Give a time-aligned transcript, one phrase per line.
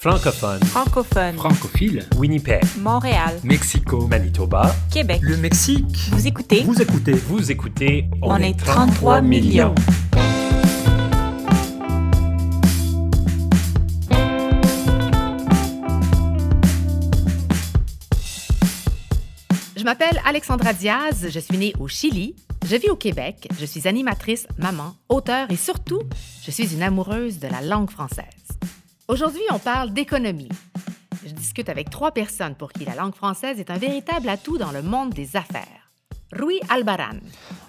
[0.00, 0.62] Francophone.
[0.62, 1.34] Francophone.
[1.34, 2.06] Francophile.
[2.16, 2.62] Winnipeg.
[2.78, 3.40] Montréal.
[3.42, 4.06] Mexico.
[4.06, 4.72] Manitoba.
[4.92, 5.18] Québec.
[5.22, 6.08] Le Mexique.
[6.12, 7.14] Vous écoutez Vous écoutez.
[7.14, 9.74] Vous écoutez On, est 33 millions.
[19.76, 23.88] Je m'appelle Alexandra Diaz, je suis née au Chili, je vis au Québec, je suis
[23.88, 26.02] animatrice, maman, auteure et surtout,
[26.44, 28.24] je suis une amoureuse de la langue française.
[29.08, 30.50] Aujourd'hui, on parle d'économie.
[31.24, 34.70] Je discute avec trois personnes pour qui la langue française est un véritable atout dans
[34.70, 35.90] le monde des affaires.
[36.38, 37.16] Rui Albaran,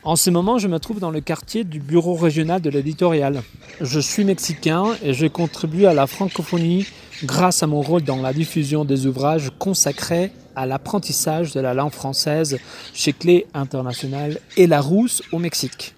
[0.03, 3.41] En ce moment, je me trouve dans le quartier du bureau régional de l'éditorial.
[3.79, 6.85] Je suis mexicain et je contribue à la francophonie
[7.23, 11.93] grâce à mon rôle dans la diffusion des ouvrages consacrés à l'apprentissage de la langue
[11.93, 12.59] française
[12.93, 15.95] chez Clé International et Larousse au Mexique.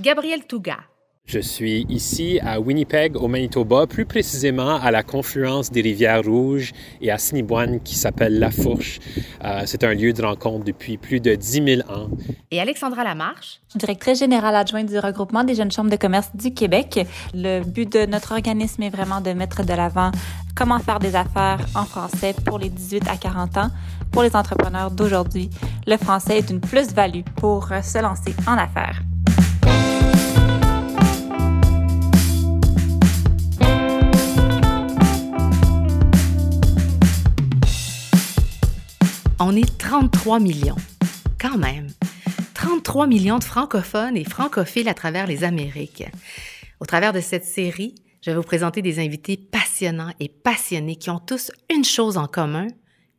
[0.00, 0.78] Gabriel Touga,
[1.26, 6.72] Je suis ici à Winnipeg, au Manitoba, plus précisément à la confluence des rivières Rouges
[7.00, 9.00] et à Assiniboine qui s'appelle La Fourche.
[9.42, 12.08] Euh, c'est un lieu de rencontre depuis plus de 10 000 ans.
[12.50, 17.00] et Alexandra Lamarche, directrice générale adjointe du regroupement des jeunes chambres de commerce du Québec.
[17.32, 20.12] Le but de notre organisme est vraiment de mettre de l'avant
[20.54, 23.70] comment faire des affaires en français pour les 18 à 40 ans.
[24.12, 25.48] Pour les entrepreneurs d'aujourd'hui,
[25.86, 29.00] le français est une plus-value pour se lancer en affaires.
[39.46, 40.78] On est 33 millions.
[41.38, 41.88] Quand même.
[42.54, 46.04] 33 millions de francophones et francophiles à travers les Amériques.
[46.80, 51.10] Au travers de cette série, je vais vous présenter des invités passionnants et passionnés qui
[51.10, 52.68] ont tous une chose en commun,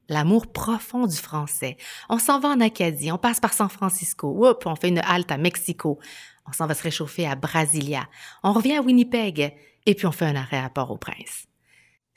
[0.09, 1.77] l'amour profond du français.
[2.09, 5.37] On s'en va en Acadie, on passe par San Francisco, on fait une halte à
[5.37, 5.99] Mexico,
[6.47, 8.07] on s'en va se réchauffer à Brasilia,
[8.41, 9.53] on revient à Winnipeg
[9.85, 11.45] et puis on fait un arrêt à Port-au-Prince.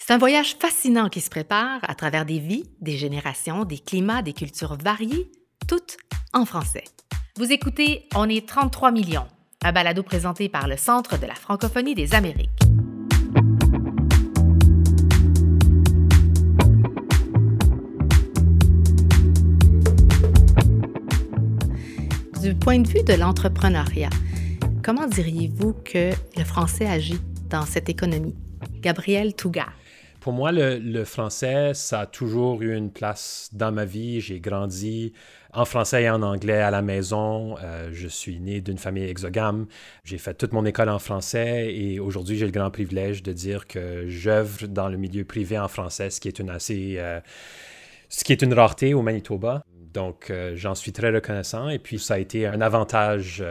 [0.01, 4.23] C'est un voyage fascinant qui se prépare à travers des vies, des générations, des climats,
[4.23, 5.31] des cultures variées,
[5.67, 5.97] toutes
[6.33, 6.85] en français.
[7.37, 9.27] Vous écoutez On est 33 millions,
[9.63, 12.49] un balado présenté par le Centre de la francophonie des Amériques.
[22.41, 24.11] Du point de vue de l'entrepreneuriat,
[24.83, 28.37] comment diriez-vous que le français agit dans cette économie?
[28.81, 29.67] Gabriel Touga.
[30.29, 34.21] Pour moi, le, français, ça a toujours eu une place dans ma vie.
[34.21, 35.15] J'ai grandi
[35.55, 37.57] en français et en anglais à la maison.
[37.63, 39.69] Euh, je suis né d'une famille exogame.
[40.05, 43.67] J'ai fait toute mon école en français et aujourd'hui, j'ai le grand privilège de dire
[43.67, 46.97] que j'œuvre dans le milieu privé en français, ce qui est une assez...
[46.99, 47.21] euh,
[48.11, 49.63] ce qui est une rareté au Manitoba.
[49.95, 51.71] Donc, euh, j'en suis très reconnaissant.
[51.71, 53.43] Et puis, ça a été un avantage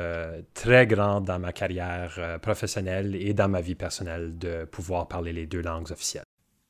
[0.53, 5.47] très grand dans ma carrière professionnelle et dans ma vie personnelle de pouvoir parler les
[5.47, 6.26] deux langues officielles.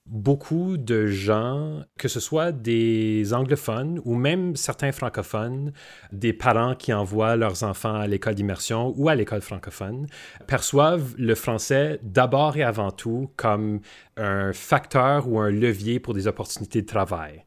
[0.10, 5.74] Beaucoup de gens, que ce soit des anglophones ou même certains francophones,
[6.14, 10.08] des parents qui envoient leurs enfants à l'école d'immersion ou à l'école francophone,
[10.48, 13.82] perçoivent le français d'abord et avant tout comme
[14.18, 17.44] un facteur ou un levier pour des opportunités de travail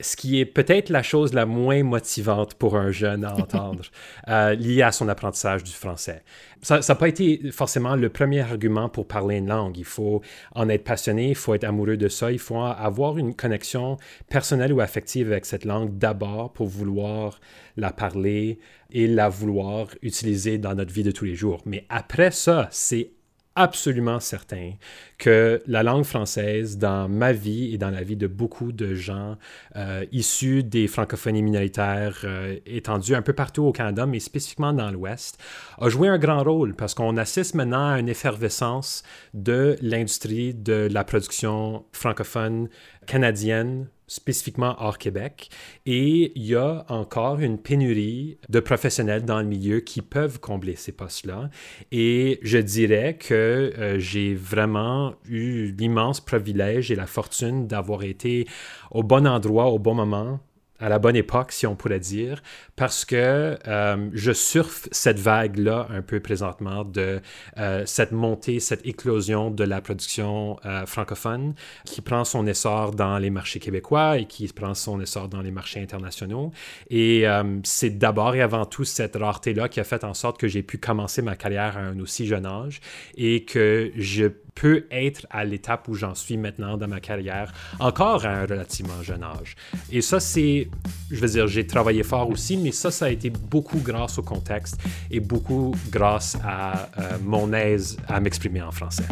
[0.00, 3.82] ce qui est peut-être la chose la moins motivante pour un jeune à entendre,
[4.28, 6.22] euh, lié à son apprentissage du français.
[6.62, 9.78] Ça n'a pas été forcément le premier argument pour parler une langue.
[9.78, 10.20] Il faut
[10.54, 13.96] en être passionné, il faut être amoureux de ça, il faut avoir une connexion
[14.28, 17.40] personnelle ou affective avec cette langue d'abord pour vouloir
[17.76, 18.58] la parler
[18.90, 21.62] et la vouloir utiliser dans notre vie de tous les jours.
[21.64, 23.12] Mais après ça, c'est
[23.56, 24.72] absolument certain
[25.18, 29.36] que la langue française, dans ma vie et dans la vie de beaucoup de gens
[29.76, 34.90] euh, issus des francophonies minoritaires euh, étendues un peu partout au Canada, mais spécifiquement dans
[34.90, 35.42] l'Ouest,
[35.78, 39.02] a joué un grand rôle parce qu'on assiste maintenant à une effervescence
[39.34, 42.68] de l'industrie de la production francophone
[43.06, 45.50] canadienne spécifiquement hors Québec.
[45.86, 50.74] Et il y a encore une pénurie de professionnels dans le milieu qui peuvent combler
[50.74, 51.48] ces postes-là.
[51.92, 58.48] Et je dirais que euh, j'ai vraiment eu l'immense privilège et la fortune d'avoir été
[58.90, 60.40] au bon endroit, au bon moment,
[60.80, 62.42] à la bonne époque, si on pourrait dire,
[62.76, 67.20] parce que euh, je surfe cette vague-là un peu présentement de
[67.58, 71.54] euh, cette montée, cette éclosion de la production euh, francophone
[71.84, 75.50] qui prend son essor dans les marchés québécois et qui prend son essor dans les
[75.50, 76.52] marchés internationaux.
[76.88, 77.24] Et
[77.64, 80.78] c'est d'abord et avant tout cette rareté-là qui a fait en sorte que j'ai pu
[80.78, 82.80] commencer ma carrière à un aussi jeune âge
[83.16, 88.26] et que je peux être à l'étape où j'en suis maintenant dans ma carrière, encore
[88.26, 89.56] à un relativement jeune âge.
[89.90, 90.68] Et ça, c'est,
[91.10, 94.22] je veux dire, j'ai travaillé fort aussi, mais ça, ça a été beaucoup grâce au
[94.22, 94.78] contexte
[95.10, 99.04] et beaucoup grâce à euh, mon aise à m'exprimer en français.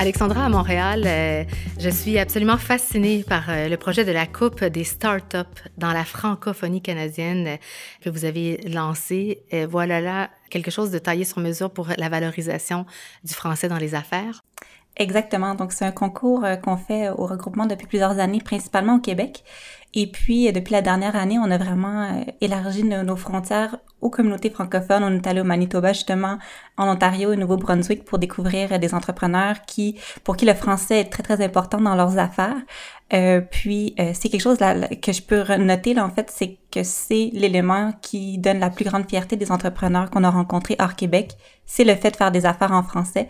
[0.00, 1.42] Alexandra, à Montréal, euh,
[1.80, 5.36] je suis absolument fascinée par euh, le projet de la Coupe des startups
[5.76, 7.56] dans la francophonie canadienne euh,
[8.02, 9.42] que vous avez lancé.
[9.68, 12.86] voilà là quelque chose de taillé sur mesure pour la valorisation
[13.24, 14.44] du français dans les affaires.
[14.98, 15.54] Exactement.
[15.54, 19.44] Donc, c'est un concours qu'on fait au regroupement depuis plusieurs années, principalement au Québec.
[19.94, 25.02] Et puis, depuis la dernière année, on a vraiment élargi nos, frontières aux communautés francophones.
[25.02, 26.38] On est allé au Manitoba, justement,
[26.76, 31.10] en Ontario et au Nouveau-Brunswick pour découvrir des entrepreneurs qui, pour qui le français est
[31.10, 32.58] très, très important dans leurs affaires.
[33.14, 36.82] Euh, puis, euh, c'est quelque chose que je peux noter, là, en fait, c'est que
[36.82, 41.32] c'est l'élément qui donne la plus grande fierté des entrepreneurs qu'on a rencontrés hors Québec.
[41.64, 43.28] C'est le fait de faire des affaires en français.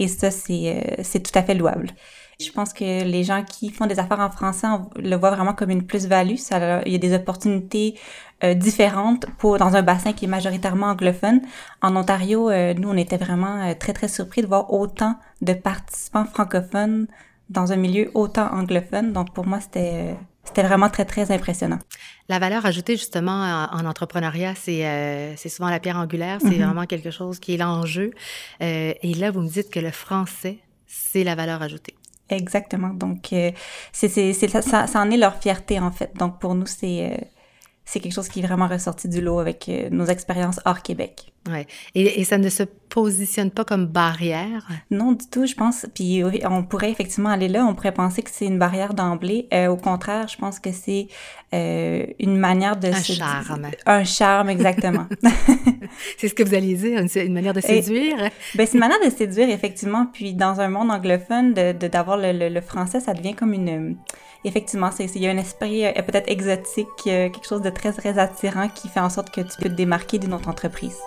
[0.00, 1.90] Et ça, c'est, euh, c'est tout à fait louable.
[2.40, 4.66] Je pense que les gens qui font des affaires en français
[4.96, 6.36] le voient vraiment comme une plus-value.
[6.86, 7.96] il y a des opportunités
[8.42, 11.42] euh, différentes pour dans un bassin qui est majoritairement anglophone.
[11.82, 15.52] En Ontario, euh, nous, on était vraiment euh, très très surpris de voir autant de
[15.52, 17.06] participants francophones
[17.50, 19.12] dans un milieu autant anglophone.
[19.12, 21.78] Donc pour moi, c'était c'était vraiment très, très impressionnant.
[22.28, 26.38] La valeur ajoutée, justement, en, entrepreneuriat, c'est c'est souvent la pierre angulaire.
[26.40, 26.64] C'est mm-hmm.
[26.64, 28.10] vraiment quelque chose qui est l'enjeu.
[28.60, 31.94] et là, vous me dites que le français, c'est la valeur ajoutée.
[32.30, 32.90] Exactement.
[32.90, 33.50] Donc, euh,
[33.92, 36.16] c'est, ça, en est leur fierté, en fait.
[36.16, 37.16] Donc, pour nous, c'est, euh,
[37.90, 41.32] c'est quelque chose qui est vraiment ressorti du lot avec euh, nos expériences hors Québec.
[41.50, 41.66] Ouais.
[41.94, 44.68] Et, et, ça ne se positionne pas comme barrière?
[44.90, 45.86] Non, du tout, je pense.
[45.94, 49.48] Puis on pourrait effectivement aller là, on pourrait penser que c'est une barrière d'emblée.
[49.52, 51.08] Euh, au contraire, je pense que c'est
[51.52, 52.88] euh, une manière de...
[52.88, 53.70] Un charme.
[53.86, 55.06] Un charme, exactement.
[56.18, 58.18] c'est ce que vous alliez dire, une, une manière de séduire?
[58.54, 60.06] ben, c'est une manière de séduire, effectivement.
[60.12, 63.96] Puis dans un monde anglophone, d'avoir de, d'avoir le, le, français, ça devient comme une
[64.44, 68.18] effectivement, il y a un esprit euh, peut-être exotique, euh, quelque chose de très, très
[68.18, 70.98] attirant qui fait en sorte que tu peux te démarquer d'une autre entreprise.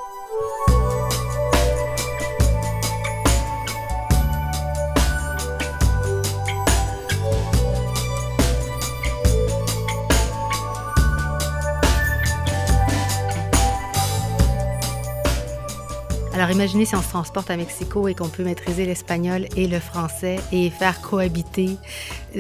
[16.34, 19.80] Alors imaginez si on se transporte à Mexico et qu'on peut maîtriser l'espagnol et le
[19.80, 21.78] français et faire cohabiter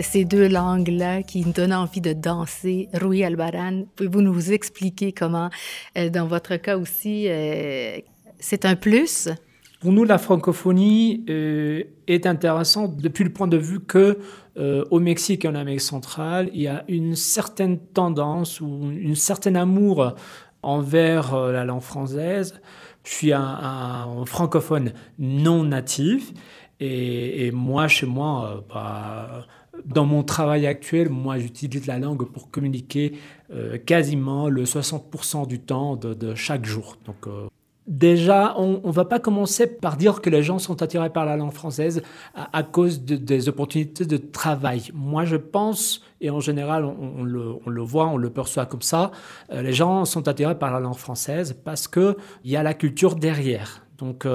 [0.01, 2.89] ces deux langues-là qui nous donnent envie de danser.
[2.93, 5.49] Rui Albaran, pouvez-vous nous expliquer comment,
[5.97, 7.97] euh, dans votre cas aussi, euh,
[8.39, 9.29] c'est un plus?
[9.79, 14.17] Pour nous, la francophonie euh, est intéressante depuis le point de vue que
[14.91, 19.57] au Mexique et en Amérique centrale, il y a une certaine tendance ou une certaine
[19.57, 20.13] amour
[20.61, 22.61] envers la langue française
[23.03, 26.31] je suis un, francophone non natif.
[26.79, 29.45] Et, moi, chez moi, bah,
[29.85, 33.13] dans mon travail actuel, moi, j'utilise la langue pour communiquer
[33.51, 36.97] euh, quasiment le 60% du temps de, chaque jour.
[37.05, 37.47] Donc, euh,
[37.85, 41.35] Déjà, on ne va pas commencer par dire que les gens sont attirés par la
[41.35, 42.01] langue française
[42.33, 44.83] à, cause des opportunités de travail.
[44.93, 49.11] Moi, je pense, et en général, on, le, voit, on le perçoit comme ça,
[49.51, 52.15] euh, les gens sont attirés par la langue française parce qu'il
[52.45, 53.85] y a la culture derrière.
[53.97, 54.25] Donc,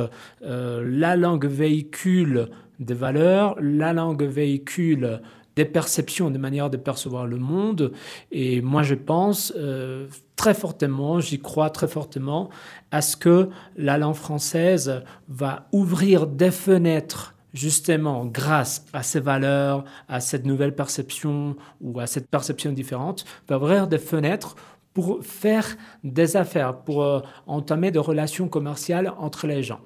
[0.43, 5.21] la langue véhicule des valeurs, la langue véhicule
[5.57, 7.93] des perceptions, des manières de percevoir le monde.
[8.31, 12.49] Et moi, je pense euh, très fortement, j'y crois très fortement,
[12.93, 19.85] à ce que la langue française va ouvrir des fenêtres justement grâce à ces valeurs,
[20.07, 24.55] à cette nouvelle perception ou à cette perception différente, va ouvrir des fenêtres
[24.99, 29.79] pour faire des affaires, pour euh, entamer des relations commerciales entre les gens.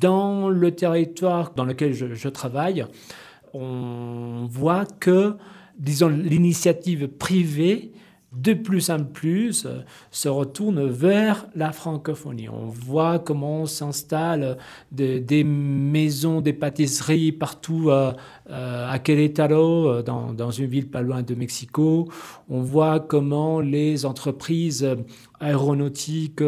[0.00, 2.86] Dans le territoire dans lequel je travaille,
[3.52, 5.36] on voit que,
[5.78, 7.92] disons, l'initiative privée
[8.36, 12.48] de plus en plus euh, se retourne vers la francophonie.
[12.48, 14.56] On voit comment s'installent
[14.90, 18.12] des maisons, des pâtisseries partout euh,
[18.50, 22.08] euh, à Querétaro, dans, dans, une ville pas loin de Mexico.
[22.48, 24.86] On voit comment les entreprises
[25.40, 26.42] aéronautiques,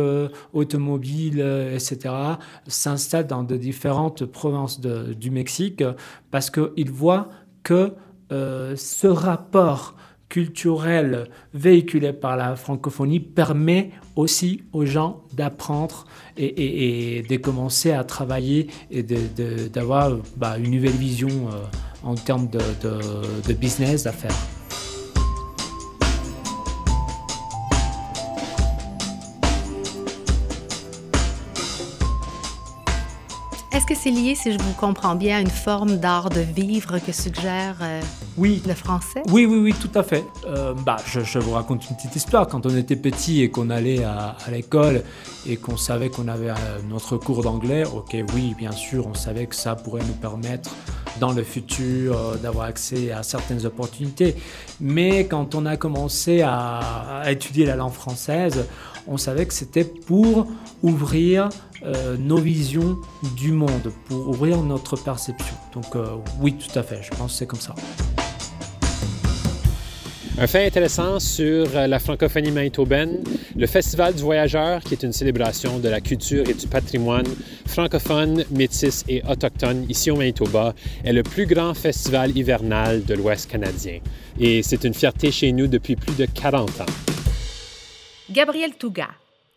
[0.53, 1.41] automobiles,
[1.73, 2.15] etc.,
[2.67, 5.83] s'installent dans de différentes provinces du Mexique
[6.31, 7.29] parce qu'ils voient
[7.63, 7.93] que
[8.31, 9.96] ce rapport
[10.29, 16.07] culturel véhiculé par la francophonie permet aussi aux gens d'apprendre
[16.37, 21.63] et, de commencer à travailler et d'avoir bah, une nouvelle vision euh,
[22.03, 22.59] en termes de,
[23.47, 24.56] de business, d'affaires.
[33.77, 36.99] Est-ce que c'est lié, si je vous comprends bien, à une forme d'art de vivre
[36.99, 38.01] que suggère euh,
[38.39, 38.63] oui.
[38.67, 39.23] le français?
[39.29, 40.25] Oui, oui, oui, tout à fait.
[40.47, 42.47] Euh, bah, je, vous raconte une petite histoire.
[42.47, 45.03] Quand on était petit et qu'on allait à, l'école
[45.47, 46.55] et qu'on savait qu'on avait euh,
[46.89, 50.71] notre cours d'anglais, ok, oui, bien sûr, on savait que ça pourrait nous permettre
[51.21, 54.37] dans le futur euh, d'avoir accès à certaines opportunités.
[54.81, 58.67] Mais quand on a commencé à, étudier la langue française,
[59.07, 60.47] on savait que c'était pour
[60.83, 61.49] ouvrir
[61.85, 62.99] euh, nos visions
[63.37, 65.55] du monde, pour ouvrir notre perception.
[65.73, 67.75] Donc euh, oui, tout à fait, je pense que c'est comme ça.
[70.39, 73.25] Un fait intéressant sur euh, la francophonie manitobaine,
[73.57, 77.27] le Festival du Voyageur, qui est une célébration de la culture et du patrimoine
[77.77, 83.51] francophone, métis et autochtone ici au Manitoba, est le plus grand festival hivernal de l'Ouest
[83.51, 83.99] canadien.
[84.41, 86.87] Et c'est une fierté chez nous depuis plus de 40 ans.
[88.31, 89.11] Gabriel Touga,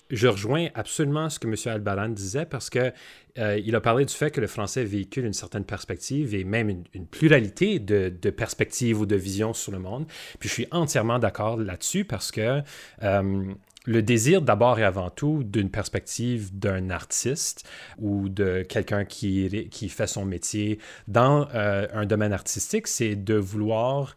[0.09, 1.55] je rejoins absolument ce que M.
[1.65, 2.91] Albaran disait parce que
[3.38, 6.83] euh, il a parlé du fait que le français véhicule une certaine perspective et même
[6.93, 10.07] une, pluralité de, perspectives ou de visions sur le monde.
[10.39, 12.61] Puis je suis entièrement d'accord là-dessus parce que
[13.03, 13.53] euh,
[13.85, 17.67] le désir d'abord et avant tout d'une perspective d'un artiste
[17.99, 24.15] ou de quelqu'un qui, fait son métier dans euh, un domaine artistique, c'est de vouloir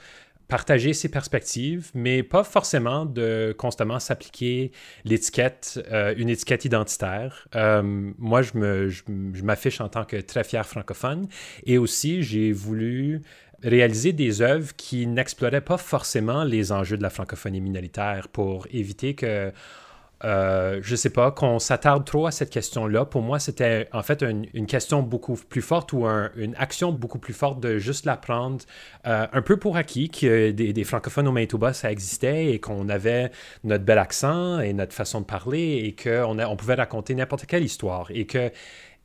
[0.52, 4.70] partager ses perspectives, mais pas forcément de constamment s'appliquer
[5.06, 7.48] l'étiquette, euh, une étiquette identitaire.
[7.56, 11.26] Euh, moi, je, je, m'affiche en tant que très fier francophone
[11.64, 13.22] et aussi j'ai voulu
[13.62, 19.14] réaliser des œuvres qui n'exploraient pas forcément les enjeux de la francophonie minoritaire pour éviter
[19.14, 19.52] que
[20.24, 23.04] euh, je ne sais pas, qu'on s'attarde trop à cette question-là.
[23.04, 27.34] Pour moi, c'était en fait une, question beaucoup plus forte ou une action beaucoup plus
[27.34, 28.58] forte de juste la prendre
[29.06, 33.30] euh, un peu pour acquis, que des, francophones au Manitoba, ça existait et qu'on avait
[33.64, 37.64] notre bel accent et notre façon de parler et qu'on on pouvait raconter n'importe quelle
[37.64, 38.50] histoire et que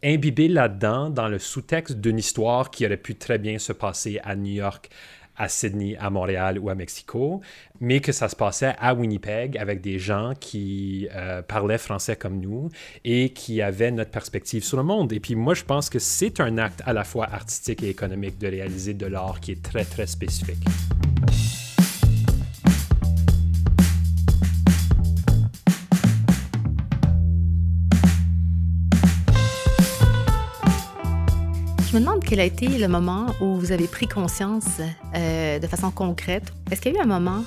[0.03, 4.35] imbibé là-dedans, dans le sous-texte d'une histoire qui aurait pu très bien se passer à
[4.35, 4.89] New York,
[5.37, 7.41] à Sydney, à Montréal ou à Mexico,
[7.79, 12.39] mais que ça se passait à Winnipeg avec des gens qui euh, parlaient français comme
[12.39, 12.69] nous
[13.05, 15.13] et qui avaient notre perspective sur le monde.
[15.13, 18.37] Et puis moi, je pense que c'est un acte à la fois artistique et économique
[18.37, 20.63] de réaliser de l'art qui est très, très spécifique.
[31.97, 34.81] Me demande quel a été le moment où vous avez pris conscience
[35.15, 36.53] euh, de façon concrète.
[36.69, 37.43] Est-ce qu'il y a eu un moment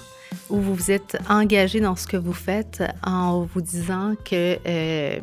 [0.48, 5.20] où vous vous êtes engagé dans ce que vous faites en vous disant que euh,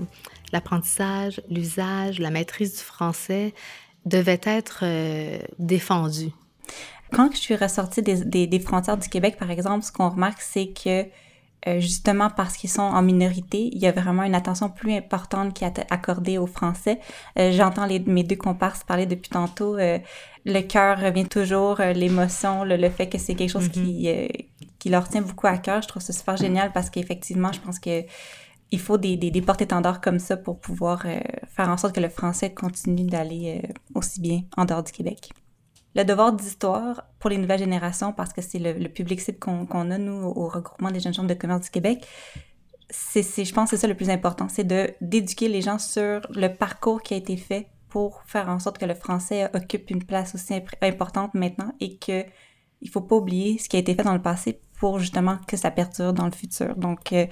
[0.53, 3.53] l'apprentissage, l'usage, la maîtrise du français
[4.05, 6.31] devaient être euh, défendus?
[7.11, 11.03] Quand je suis ressortie des, frontières du Québec, par exemple, ce qu'on remarque, c'est que
[11.67, 15.53] euh, justement parce qu'ils sont en minorité, il y a vraiment une attention plus importante
[15.53, 16.99] qui est accordée aux Français.
[17.37, 19.77] Euh, j'entends mes deux comparses parler depuis tantôt.
[19.77, 19.99] Euh,
[20.45, 24.45] le cœur revient toujours, l'émotion, le, fait que c'est quelque chose qui, mm-hmm.
[24.79, 25.81] qui leur tient beaucoup à cœur.
[25.81, 28.03] Je trouve ça super génial parce qu'effectivement, je pense que
[28.71, 32.09] il faut des, des, des porte-étendards comme ça pour pouvoir faire en sorte que le
[32.09, 33.61] français continue d'aller
[33.95, 35.29] aussi bien en dehors du Québec
[35.95, 39.97] le devoir d'histoire pour les nouvelles générations, parce que c'est le, public cible qu'on a,
[39.97, 42.05] nous, au regroupement des jeunes chambres de commerce du Québec,
[42.89, 46.21] c'est, je pense que c'est ça le plus important, c'est de, d'éduquer les gens sur
[46.33, 50.03] le parcours qui a été fait pour faire en sorte que le français occupe une
[50.03, 52.23] place aussi importante maintenant et que
[52.81, 55.57] il faut pas oublier ce qui a été fait dans le passé pour justement que
[55.57, 56.75] ça perdure dans le futur.
[56.75, 57.25] Donc, euh,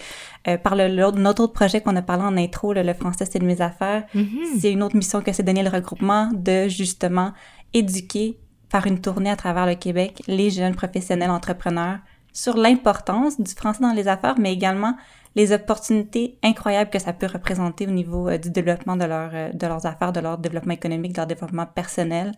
[0.47, 3.45] euh, par le, notre autre projet qu'on a parlé en intro, le, français c'est de
[3.45, 4.59] mes affaires, mm-hmm.
[4.59, 7.33] c'est une autre mission que c'est donner le regroupement de justement
[7.73, 11.99] éduquer faire une tournée à travers le Québec, les jeunes professionnels entrepreneurs,
[12.33, 14.95] sur l'importance du français dans les affaires, mais également
[15.35, 19.51] les opportunités incroyables que ça peut représenter au niveau euh, du développement de, leur, euh,
[19.51, 22.31] de leurs affaires, de leur développement économique, de leur développement personnel.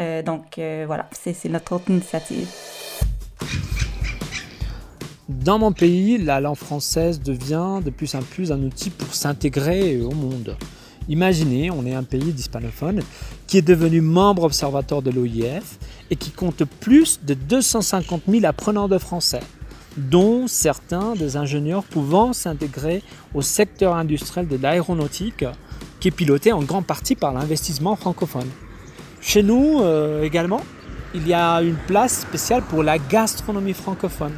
[0.00, 2.48] Euh, donc voilà, c'est notre autre initiative.
[5.28, 10.00] Dans mon pays, la langue française devient de plus en plus un outil pour s'intégrer
[10.00, 10.56] au monde.
[11.08, 13.02] Imaginez, on est un pays d'hispanophones
[13.48, 15.78] qui est devenu membre observateur de l'OIF
[16.10, 19.40] et qui compte plus de 250 000 apprenants de français,
[19.96, 23.02] dont certains des ingénieurs pouvant s'intégrer
[23.34, 25.44] au secteur industriel de l'aéronautique
[25.98, 28.48] qui est piloté en grande partie par l'investissement francophone.
[29.20, 30.60] Chez nous euh, également,
[31.14, 34.34] il y a une place spéciale pour la gastronomie francophone.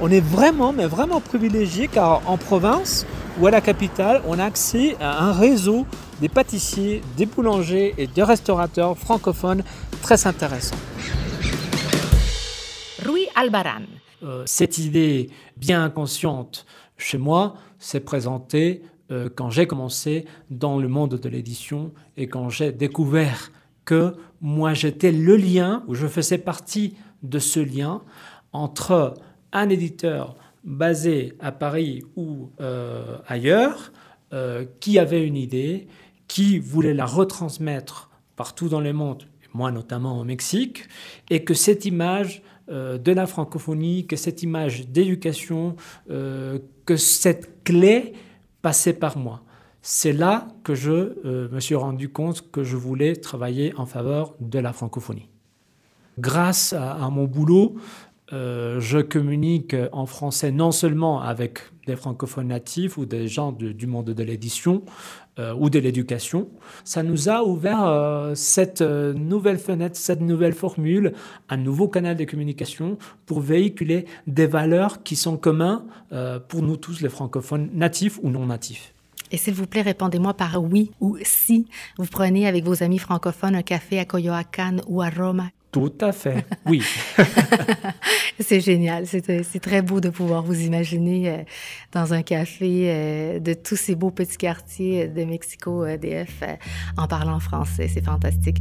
[0.00, 3.06] On est vraiment, mais vraiment privilégié car en province,
[3.40, 5.86] ou à la capitale, on a accès à un réseau
[6.20, 9.62] des pâtissiers, des boulangers et des restaurateurs francophones
[10.02, 10.76] très intéressant.
[13.04, 13.82] Rui Albaran.
[14.22, 20.86] Euh, cette idée bien consciente chez moi s'est présentée euh, quand j'ai commencé dans le
[20.86, 23.50] monde de l'édition et quand j'ai découvert
[23.84, 28.02] que moi j'étais le lien, ou je faisais partie de ce lien
[28.52, 29.14] entre
[29.52, 33.92] un éditeur basé à Paris ou euh, ailleurs,
[34.32, 35.88] euh, qui avait une idée,
[36.28, 40.88] qui voulait la retransmettre partout dans le monde, moi notamment au Mexique,
[41.30, 45.76] et que cette image euh, de la francophonie, que cette image d'éducation,
[46.08, 48.14] que cette clé
[48.62, 49.42] passait par moi.
[49.84, 54.60] C'est là que je me suis rendu compte que je voulais travailler en faveur de
[54.60, 55.28] la francophonie.
[56.18, 57.76] Grâce à mon boulot,
[58.32, 63.86] euh, je communique en français non seulement avec des francophones natifs ou des gens du
[63.86, 64.82] monde de l'édition
[65.38, 66.48] euh, ou de l'éducation.
[66.84, 71.12] Ça nous a ouvert euh, cette nouvelle fenêtre, cette nouvelle formule,
[71.48, 72.96] un nouveau canal de communication
[73.26, 75.84] pour véhiculer des valeurs qui sont communs
[76.48, 78.94] pour nous tous, les francophones natifs ou non natifs.
[79.30, 81.66] Et s'il vous plaît, répondez-moi par oui ou si
[81.98, 85.48] vous prenez avec vos amis francophones un café à Coyoacán ou à Roma.
[85.72, 86.82] Tout à fait, oui.
[88.40, 89.06] c'est génial.
[89.06, 91.36] C'est très beau de pouvoir vous imaginer euh,
[91.92, 96.56] dans un café euh, de tous ces beaux petits quartiers de Mexico, DF, euh,
[96.98, 97.88] en parlant français.
[97.88, 98.58] C'est fantastique.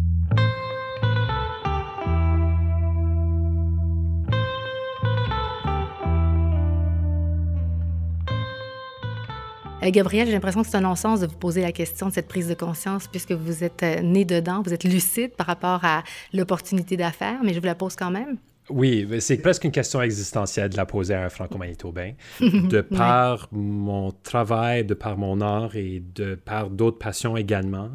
[9.90, 12.48] Gabriel, j'ai l'impression que c'est un non-sens de vous poser la question de cette prise
[12.48, 16.98] de conscience puisque vous êtes euh, né dedans, vous êtes lucide par rapport à l'opportunité
[16.98, 18.38] d'affaires, mais je vous la pose quand même.
[18.74, 22.14] Oui, c'est presque une question existentielle de la poser à un franco-manitobain.
[22.40, 27.90] De par mon travail, de par mon art et de par d'autres passions également,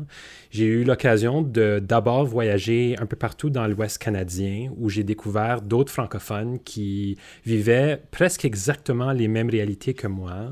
[0.51, 5.63] j'ai eu l'occasion de d'abord voyager un peu partout dans l'Ouest canadien où j'ai découvert
[5.63, 10.51] d'autres francophones qui vivaient presque exactement les mêmes réalités que moi,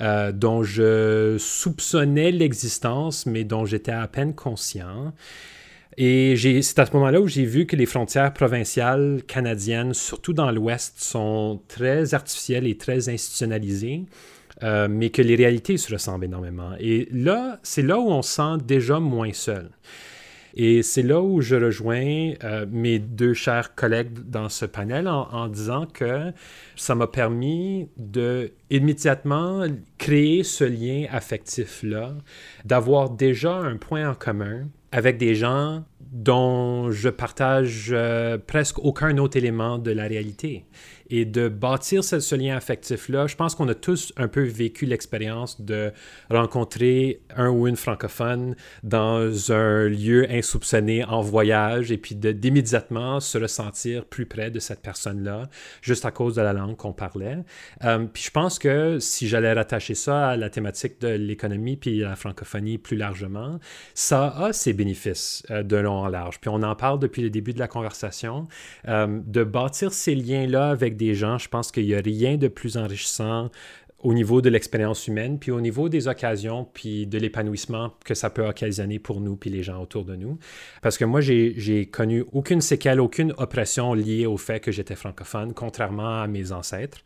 [0.00, 5.12] euh, dont je soupçonnais l'existence, mais dont j'étais à peine conscient.
[6.00, 10.52] Et c'est à ce moment-là où j'ai vu que les frontières provinciales canadiennes, surtout dans
[10.52, 14.04] l'Ouest, sont très artificielles et très institutionnalisées,
[14.62, 16.70] euh, mais que les réalités se ressemblent énormément.
[16.78, 19.70] Et là, c'est là où on se sent déjà moins seul.
[20.54, 25.48] Et c'est là où je rejoins euh, mes deux chers collègues dans ce panel en,
[25.48, 26.32] disant que
[26.76, 29.64] ça m'a permis de immédiatement
[29.98, 32.14] créer ce lien affectif-là,
[32.64, 39.18] d'avoir déjà un point en commun avec des gens dont je partage euh, presque aucun
[39.18, 40.64] autre élément de la réalité
[41.10, 43.26] et de bâtir ce, lien affectif-là.
[43.26, 45.92] Je pense qu'on a tous un peu vécu l'expérience de
[46.30, 53.38] rencontrer un ou une francophone dans un lieu insoupçonné en voyage et puis d'immédiatement se
[53.38, 55.48] ressentir plus près de cette personne-là,
[55.82, 57.38] juste à cause de la langue qu'on parlait.
[57.84, 62.00] Euh, puis je pense que si j'allais rattacher ça à la thématique de l'économie puis
[62.00, 63.58] la francophonie plus largement,
[63.94, 66.40] ça a ses bénéfices euh, de long en large.
[66.40, 68.46] Puis on en parle depuis le début de la conversation,
[68.88, 72.48] euh, de bâtir ces liens-là avec des gens, je pense qu'il n'y a rien de
[72.48, 73.50] plus enrichissant
[74.00, 78.30] au niveau de l'expérience humaine, puis au niveau des occasions, puis de l'épanouissement que ça
[78.30, 80.38] peut occasionner pour nous, puis les gens autour de nous.
[80.82, 85.52] Parce que moi, j'ai connu aucune séquelle, aucune oppression liée au fait que j'étais francophone,
[85.52, 86.98] contrairement à mes ancêtres.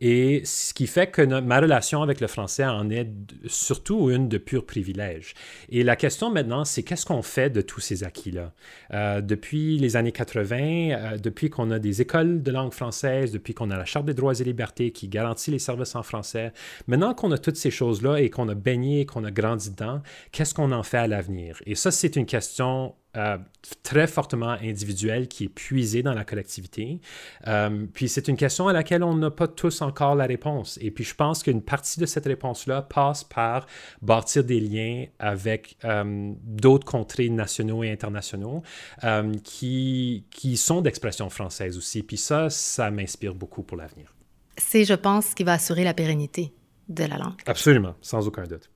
[0.00, 3.08] Et ce qui fait que ma relation avec le français en est
[3.46, 5.34] surtout une de pur privilège.
[5.68, 8.52] Et la question maintenant, c'est qu'est-ce qu'on fait de tous ces acquis-là?
[8.92, 13.54] Euh, depuis les années 80, euh, depuis qu'on a des écoles de langue française, depuis
[13.54, 16.39] qu'on a la Charte des droits et libertés qui garantit les services en français,
[16.86, 20.54] Maintenant qu'on a toutes ces choses-là et qu'on a baigné, qu'on a grandi dedans, qu'est-ce
[20.54, 21.60] qu'on en fait à l'avenir?
[21.66, 23.38] Et ça, c'est une question euh,
[23.82, 27.00] très fortement individuelle qui est puisée dans la collectivité.
[27.48, 30.78] Euh, puis c'est une question à laquelle on n'a pas tous encore la réponse.
[30.80, 33.66] Et puis je pense qu'une partie de cette réponse-là passe par
[34.00, 38.62] bâtir des liens avec euh, d'autres contrées nationaux et internationaux
[39.42, 42.04] qui, qui sont d'expression française aussi.
[42.04, 44.14] Puis ça, ça m'inspire beaucoup pour l'avenir
[44.60, 46.52] c'est, je pense, ce qui va assurer la pérennité
[46.88, 47.40] de la langue.
[47.46, 48.70] Absolument, sans aucun doute.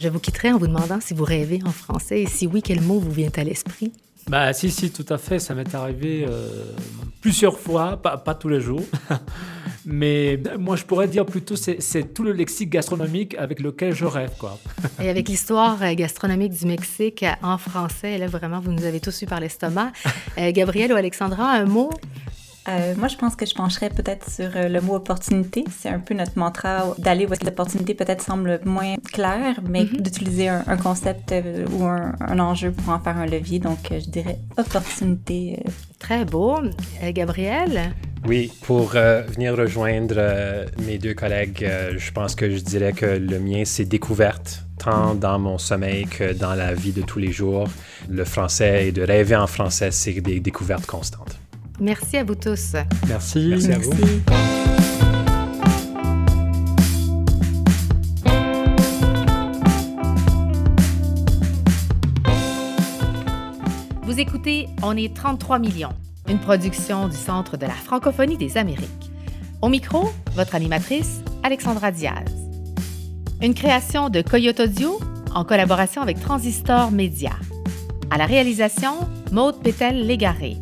[0.00, 2.80] Je vous quitterai en vous demandant si vous rêvez en français et si oui, quel
[2.80, 3.92] mot vous vient à l'esprit.
[4.28, 5.38] Bah si, si, tout à fait.
[5.38, 6.72] Ça m'est arrivé euh,
[7.20, 8.84] plusieurs fois, pas, pas, tous les jours.
[9.86, 14.04] Mais moi, je pourrais dire plutôt c'est, c'est tout le lexique gastronomique avec lequel je
[14.04, 14.32] rêve.
[14.38, 14.58] Quoi.
[15.00, 19.22] Et avec l'histoire euh, gastronomique du Mexique en français, là, vraiment, vous nous avez tous
[19.22, 19.92] eu par l'estomac.
[20.36, 21.90] Euh, Gabriel ou Alexandra, un mot
[22.68, 25.64] euh, moi, je pense que je pencherais peut-être sur euh, le mot opportunité.
[25.78, 30.00] C'est un peu notre mantra d'aller où l'opportunité peut-être semble moins claire, mais mhm.
[30.00, 33.58] d'utiliser un, concept euh, ou un, enjeu pour en faire un levier.
[33.58, 35.62] Donc, je dirais opportunité.
[35.98, 36.56] Très beau.
[37.12, 37.92] Gabriel?
[38.26, 43.62] Oui, pour venir rejoindre mes deux collègues, je pense que je dirais que le mien,
[43.64, 47.68] c'est découverte tant dans mon sommeil que dans la vie de tous les jours.
[48.08, 51.37] Le français et de rêver en français, c'est des découvertes constantes.
[51.80, 52.74] Merci à vous tous.
[53.08, 53.46] Merci.
[53.48, 53.92] Merci, à vous.
[64.82, 65.92] on est 33 millions,
[66.28, 69.10] une production du Centre de la francophonie des Amériques.
[69.60, 72.32] Au micro, votre animatrice, Alexandra Diaz.
[73.42, 74.98] Une création de Coyote Audio
[75.34, 77.32] en collaboration avec Transistor Media.
[78.10, 78.94] À la réalisation,
[79.32, 80.56] Maude Pétel-Légaré.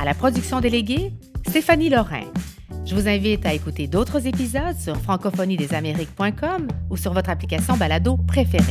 [0.00, 1.12] À la production déléguée,
[1.48, 2.24] Stéphanie Lorrain.
[2.86, 8.64] Je vous invite à écouter d'autres épisodes sur francophoniedésamériques.com ou sur votre application balado préférée.